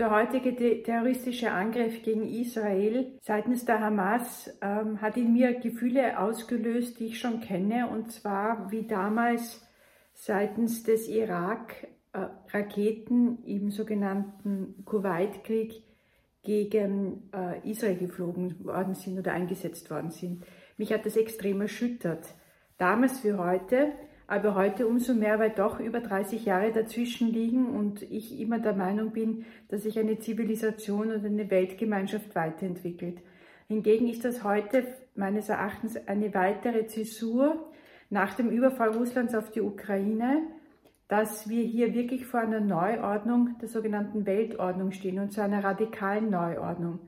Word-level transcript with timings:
Der 0.00 0.10
heutige 0.10 0.82
terroristische 0.82 1.52
Angriff 1.52 2.02
gegen 2.02 2.26
Israel 2.26 3.18
seitens 3.20 3.66
der 3.66 3.80
Hamas 3.80 4.50
ähm, 4.62 4.98
hat 5.02 5.18
in 5.18 5.34
mir 5.34 5.52
Gefühle 5.60 6.18
ausgelöst, 6.18 6.98
die 6.98 7.08
ich 7.08 7.20
schon 7.20 7.40
kenne, 7.40 7.86
und 7.86 8.10
zwar 8.10 8.70
wie 8.72 8.86
damals 8.86 9.62
seitens 10.14 10.84
des 10.84 11.06
Irak 11.06 11.86
äh, 12.14 12.28
Raketen 12.50 13.44
im 13.44 13.70
sogenannten 13.70 14.86
Kuwait-Krieg 14.86 15.82
gegen 16.42 17.28
äh, 17.34 17.70
Israel 17.70 17.98
geflogen 17.98 18.64
worden 18.64 18.94
sind 18.94 19.18
oder 19.18 19.32
eingesetzt 19.32 19.90
worden 19.90 20.12
sind. 20.12 20.46
Mich 20.78 20.94
hat 20.94 21.04
das 21.04 21.18
extrem 21.18 21.60
erschüttert. 21.60 22.26
Damals 22.78 23.22
wie 23.22 23.34
heute, 23.34 23.92
aber 24.30 24.54
heute 24.54 24.86
umso 24.86 25.12
mehr, 25.12 25.40
weil 25.40 25.50
doch 25.50 25.80
über 25.80 26.00
30 26.00 26.44
Jahre 26.44 26.70
dazwischen 26.70 27.32
liegen 27.32 27.66
und 27.66 28.02
ich 28.02 28.40
immer 28.40 28.60
der 28.60 28.74
Meinung 28.74 29.10
bin, 29.10 29.44
dass 29.68 29.82
sich 29.82 29.98
eine 29.98 30.20
Zivilisation 30.20 31.10
und 31.10 31.24
eine 31.24 31.50
Weltgemeinschaft 31.50 32.36
weiterentwickelt. 32.36 33.18
Hingegen 33.66 34.08
ist 34.08 34.24
das 34.24 34.44
heute 34.44 34.84
meines 35.16 35.48
Erachtens 35.48 35.96
eine 36.06 36.32
weitere 36.32 36.86
Zäsur 36.86 37.72
nach 38.08 38.34
dem 38.34 38.50
Überfall 38.50 38.96
Russlands 38.96 39.34
auf 39.34 39.50
die 39.50 39.62
Ukraine, 39.62 40.42
dass 41.08 41.48
wir 41.48 41.64
hier 41.64 41.92
wirklich 41.92 42.24
vor 42.24 42.38
einer 42.38 42.60
Neuordnung 42.60 43.56
der 43.60 43.68
sogenannten 43.68 44.26
Weltordnung 44.26 44.92
stehen 44.92 45.18
und 45.18 45.32
zu 45.32 45.42
einer 45.42 45.64
radikalen 45.64 46.30
Neuordnung. 46.30 47.00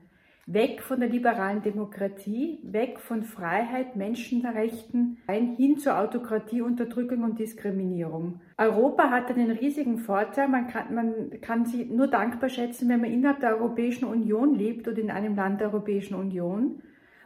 Weg 0.45 0.81
von 0.81 0.99
der 0.99 1.07
liberalen 1.07 1.61
Demokratie, 1.61 2.59
weg 2.63 2.99
von 2.99 3.23
Freiheit, 3.23 3.95
Menschenrechten, 3.95 5.17
ein 5.25 5.55
hin 5.55 5.77
zur 5.77 5.97
Autokratie, 5.97 6.61
Unterdrückung 6.61 7.23
und 7.23 7.39
Diskriminierung. 7.39 8.41
Europa 8.57 9.09
hat 9.09 9.29
einen 9.29 9.51
riesigen 9.51 9.99
Vorteil. 9.99 10.49
Man 10.49 10.67
kann, 10.67 10.93
man 10.93 11.39
kann 11.39 11.65
sie 11.65 11.85
nur 11.85 12.07
dankbar 12.07 12.49
schätzen, 12.49 12.89
wenn 12.89 12.99
man 12.99 13.11
innerhalb 13.11 13.39
der 13.39 13.55
Europäischen 13.55 14.03
Union 14.03 14.53
lebt 14.53 14.85
oder 14.85 14.99
in 14.99 15.11
einem 15.11 15.37
Land 15.37 15.61
der 15.61 15.69
Europäischen 15.69 16.15
Union. 16.15 16.81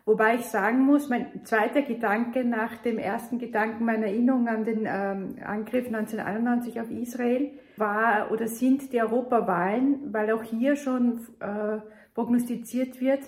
Wobei 0.08 0.36
ich 0.36 0.45
sagen 0.45 0.86
muss, 0.86 1.09
mein 1.09 1.44
zweiter 1.44 1.81
Gedanke 1.81 2.45
nach 2.45 2.77
dem 2.77 2.97
ersten 2.97 3.39
Gedanken 3.39 3.83
meiner 3.83 4.05
Erinnerung 4.05 4.47
an 4.47 4.64
den 4.64 4.88
ähm, 4.88 5.36
Angriff 5.44 5.88
1991 5.88 6.80
auf 6.80 6.89
Israel 6.89 7.52
war 7.75 8.31
oder 8.31 8.47
sind 8.47 8.94
die 8.94 9.02
Europawahlen, 9.02 10.14
weil 10.14 10.31
auch 10.31 10.44
hier 10.44 10.77
schon 10.77 11.19
äh, 11.41 11.80
prognostiziert 12.14 13.02
wird, 13.02 13.19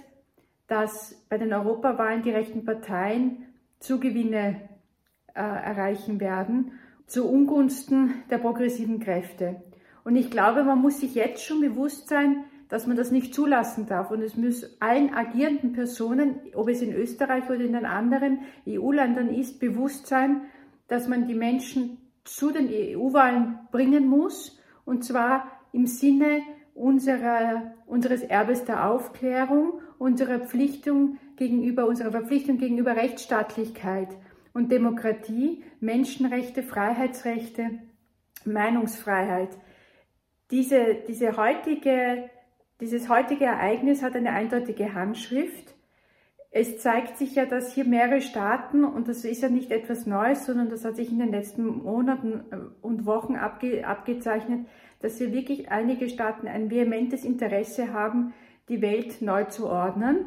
dass 0.68 1.22
bei 1.28 1.38
den 1.38 1.52
Europawahlen 1.52 2.22
die 2.22 2.32
rechten 2.32 2.64
Parteien 2.64 3.44
Zugewinne 3.82 4.62
äh, 5.36 5.42
erreichen 5.42 6.22
werden 6.22 6.72
zu 7.08 7.30
Ungunsten 7.30 8.24
der 8.30 8.38
progressiven 8.38 9.02
Kräfte. 9.02 9.62
Und 10.06 10.16
ich 10.16 10.32
glaube, 10.32 10.64
man 10.64 10.80
muss 10.80 11.02
sich 11.02 11.14
jetzt 11.14 11.44
schon 11.44 11.60
bewusst 11.60 12.08
sein, 12.08 12.46
dass 12.70 12.86
man 12.86 12.96
das 12.96 13.12
nicht 13.12 13.34
zulassen 13.34 13.88
darf. 13.88 14.12
Und 14.12 14.22
es 14.22 14.38
muss 14.38 14.80
allen 14.80 15.14
agierenden 15.14 15.74
Personen, 15.74 16.40
ob 16.54 16.70
es 16.70 16.82
in 16.82 16.94
Österreich 16.94 17.50
oder 17.50 17.60
in 17.60 17.74
den 17.74 17.86
anderen 17.86 18.40
EU-Ländern 18.68 19.30
ist, 19.30 19.60
bewusst 19.60 20.08
sein, 20.08 20.44
dass 20.88 21.08
man 21.08 21.28
die 21.28 21.36
Menschen 21.36 21.98
zu 22.24 22.52
den 22.52 22.70
EU-Wahlen 22.70 23.60
bringen 23.72 24.08
muss. 24.08 24.60
Und 24.86 25.04
zwar 25.04 25.48
im 25.74 25.88
Sinne 25.88 26.42
unserer, 26.76 27.74
unseres 27.88 28.22
Erbes 28.22 28.66
der 28.66 28.90
Aufklärung, 28.90 29.82
unserer 29.98 30.40
Pflichtung 30.40 31.18
gegenüber, 31.36 31.88
unserer 31.88 32.12
Verpflichtung 32.12 32.58
gegenüber 32.58 32.96
Rechtsstaatlichkeit 32.96 34.10
und 34.54 34.72
Demokratie, 34.72 35.64
Menschenrechte, 35.80 36.62
Freiheitsrechte, 36.62 37.80
Meinungsfreiheit. 38.46 39.50
Diese, 40.52 40.98
diese 41.08 41.36
heutige 41.36 42.30
dieses 42.80 43.10
heutige 43.10 43.46
Ereignis 43.46 44.02
hat 44.02 44.16
eine 44.16 44.32
eindeutige 44.32 44.94
Handschrift. 44.94 45.76
Es 46.52 46.80
zeigt 46.80 47.18
sich 47.18 47.36
ja, 47.36 47.46
dass 47.46 47.74
hier 47.74 47.86
mehrere 47.86 48.22
Staaten, 48.22 48.84
und 48.84 49.08
das 49.08 49.24
ist 49.24 49.44
ja 49.44 49.50
nicht 49.50 49.70
etwas 49.72 50.08
Neues, 50.08 50.46
sondern 50.46 50.70
das 50.70 50.84
hat 50.84 50.96
sich 50.96 51.12
in 51.12 51.20
den 51.20 51.32
letzten 51.32 51.66
Monaten 51.66 52.44
äh, 52.52 52.58
und 52.82 53.06
Wochen 53.06 53.36
abge, 53.36 53.86
abgezeichnet, 53.86 54.66
dass 55.00 55.18
hier 55.18 55.32
wirklich 55.32 55.70
einige 55.72 56.10
Staaten 56.10 56.48
ein 56.48 56.72
vehementes 56.72 57.24
Interesse 57.24 57.94
haben, 57.94 58.34
die 58.68 58.82
Welt 58.82 59.22
neu 59.22 59.44
zu 59.46 59.68
ordnen. 59.68 60.26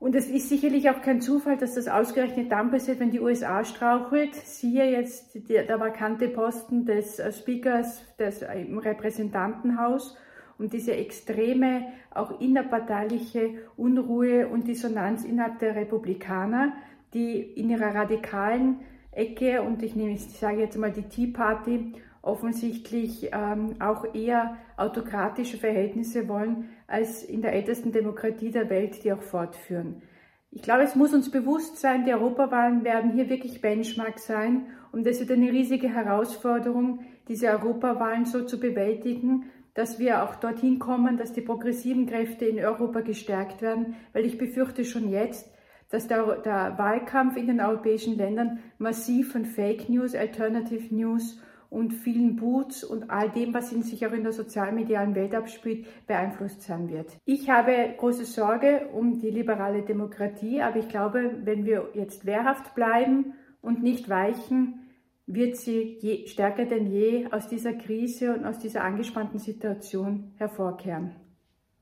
Und 0.00 0.14
es 0.14 0.28
ist 0.28 0.48
sicherlich 0.48 0.90
auch 0.90 1.02
kein 1.02 1.20
Zufall, 1.20 1.56
dass 1.56 1.74
das 1.74 1.88
ausgerechnet 1.88 2.52
dann 2.52 2.70
passiert, 2.70 3.00
wenn 3.00 3.10
die 3.10 3.20
USA 3.20 3.64
strauchelt. 3.64 4.34
Siehe 4.34 4.90
jetzt 4.90 5.48
der, 5.48 5.64
der 5.64 5.80
vakante 5.80 6.28
Posten 6.28 6.84
des 6.84 7.18
äh, 7.18 7.32
Speakers 7.32 8.02
des, 8.16 8.42
äh, 8.42 8.60
im 8.60 8.78
Repräsentantenhaus 8.78 10.16
und 10.58 10.72
diese 10.72 10.94
extreme, 10.94 11.86
auch 12.10 12.40
innerparteiliche 12.40 13.50
Unruhe 13.76 14.48
und 14.48 14.66
Dissonanz 14.66 15.24
innerhalb 15.24 15.58
der 15.60 15.76
Republikaner, 15.76 16.72
die 17.14 17.40
in 17.40 17.70
ihrer 17.70 17.94
radikalen 17.94 18.80
Ecke, 19.12 19.62
und 19.62 19.82
ich, 19.82 19.96
nehme, 19.96 20.12
ich 20.12 20.28
sage 20.28 20.60
jetzt 20.60 20.76
mal 20.76 20.92
die 20.92 21.08
Tea 21.08 21.28
Party, 21.28 21.94
offensichtlich 22.22 23.30
ähm, 23.32 23.76
auch 23.80 24.14
eher 24.14 24.56
autokratische 24.76 25.56
Verhältnisse 25.56 26.28
wollen, 26.28 26.68
als 26.86 27.22
in 27.22 27.40
der 27.40 27.52
ältesten 27.52 27.92
Demokratie 27.92 28.50
der 28.50 28.68
Welt, 28.68 29.02
die 29.04 29.12
auch 29.12 29.22
fortführen. 29.22 30.02
Ich 30.50 30.62
glaube, 30.62 30.82
es 30.82 30.94
muss 30.94 31.14
uns 31.14 31.30
bewusst 31.30 31.78
sein, 31.78 32.04
die 32.04 32.12
Europawahlen 32.12 32.82
werden 32.84 33.12
hier 33.12 33.28
wirklich 33.28 33.60
Benchmark 33.60 34.18
sein 34.18 34.66
und 34.92 35.06
es 35.06 35.20
wird 35.20 35.30
eine 35.30 35.52
riesige 35.52 35.88
Herausforderung, 35.88 37.00
diese 37.28 37.48
Europawahlen 37.48 38.24
so 38.24 38.44
zu 38.44 38.58
bewältigen, 38.58 39.44
dass 39.78 40.00
wir 40.00 40.24
auch 40.24 40.34
dorthin 40.34 40.80
kommen, 40.80 41.18
dass 41.18 41.32
die 41.32 41.40
progressiven 41.40 42.06
Kräfte 42.06 42.46
in 42.46 42.58
Europa 42.58 42.98
gestärkt 42.98 43.62
werden, 43.62 43.94
weil 44.12 44.26
ich 44.26 44.36
befürchte 44.36 44.84
schon 44.84 45.08
jetzt, 45.08 45.48
dass 45.88 46.08
der, 46.08 46.38
der 46.38 46.76
Wahlkampf 46.76 47.36
in 47.36 47.46
den 47.46 47.60
europäischen 47.60 48.16
Ländern 48.16 48.58
massiv 48.78 49.30
von 49.30 49.44
Fake 49.44 49.88
News, 49.88 50.16
Alternative 50.16 50.92
News 50.92 51.40
und 51.70 51.92
vielen 51.92 52.34
Boots 52.34 52.82
und 52.82 53.08
all 53.08 53.30
dem, 53.30 53.54
was 53.54 53.70
in 53.70 53.84
sich 53.84 54.04
auch 54.04 54.10
in 54.10 54.24
der 54.24 54.32
sozialmedialen 54.32 55.14
Welt 55.14 55.32
abspielt, 55.32 55.86
beeinflusst 56.08 56.62
sein 56.62 56.90
wird. 56.90 57.16
Ich 57.24 57.48
habe 57.48 57.94
große 57.98 58.24
Sorge 58.24 58.88
um 58.92 59.20
die 59.20 59.30
liberale 59.30 59.82
Demokratie, 59.82 60.60
aber 60.60 60.78
ich 60.78 60.88
glaube, 60.88 61.36
wenn 61.44 61.64
wir 61.64 61.90
jetzt 61.94 62.26
wehrhaft 62.26 62.74
bleiben 62.74 63.34
und 63.62 63.84
nicht 63.84 64.08
weichen, 64.08 64.87
wird 65.28 65.56
sie 65.56 65.98
je, 66.00 66.26
stärker 66.26 66.64
denn 66.64 66.90
je 66.90 67.28
aus 67.30 67.48
dieser 67.48 67.74
Krise 67.74 68.34
und 68.34 68.44
aus 68.44 68.58
dieser 68.58 68.82
angespannten 68.82 69.38
Situation 69.38 70.32
hervorkehren. 70.36 71.14